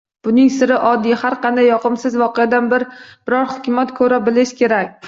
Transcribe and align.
Buning 0.27 0.47
siri 0.53 0.77
oddiy: 0.91 1.13
har 1.25 1.35
qanday 1.43 1.67
yoqimsiz 1.73 2.17
voqeadan 2.23 2.73
biror 2.73 3.49
hikmat 3.53 3.97
ko‘ra 4.03 4.23
bilish 4.29 4.59
kerak. 4.65 4.95